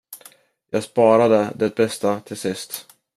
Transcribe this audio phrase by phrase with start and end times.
[0.69, 2.87] Jag sparade det bästa till sist!